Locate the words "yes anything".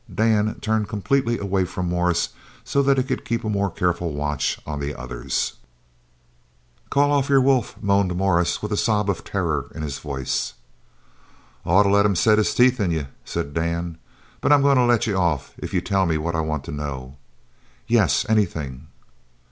17.85-18.87